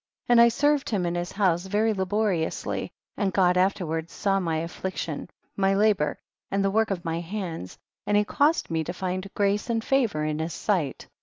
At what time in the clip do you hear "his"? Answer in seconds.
1.13-1.33, 10.39-10.55